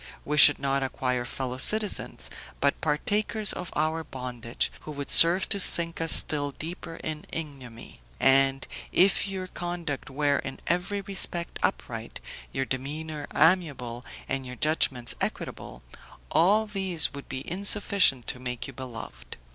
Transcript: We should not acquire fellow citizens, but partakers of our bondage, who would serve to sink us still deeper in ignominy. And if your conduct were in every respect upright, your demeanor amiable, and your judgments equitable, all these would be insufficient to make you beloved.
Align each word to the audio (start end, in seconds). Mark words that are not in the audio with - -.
We 0.25 0.35
should 0.35 0.57
not 0.57 0.81
acquire 0.81 1.25
fellow 1.25 1.59
citizens, 1.59 2.31
but 2.59 2.81
partakers 2.81 3.53
of 3.53 3.69
our 3.75 4.03
bondage, 4.03 4.71
who 4.81 4.91
would 4.93 5.11
serve 5.11 5.47
to 5.49 5.59
sink 5.59 6.01
us 6.01 6.11
still 6.11 6.49
deeper 6.53 6.95
in 7.03 7.25
ignominy. 7.31 7.99
And 8.19 8.67
if 8.91 9.27
your 9.27 9.45
conduct 9.45 10.09
were 10.09 10.37
in 10.39 10.59
every 10.65 11.01
respect 11.01 11.59
upright, 11.61 12.19
your 12.51 12.65
demeanor 12.65 13.27
amiable, 13.35 14.03
and 14.27 14.43
your 14.43 14.55
judgments 14.55 15.13
equitable, 15.21 15.83
all 16.31 16.65
these 16.65 17.13
would 17.13 17.29
be 17.29 17.47
insufficient 17.47 18.25
to 18.25 18.39
make 18.39 18.65
you 18.65 18.73
beloved. 18.73 19.37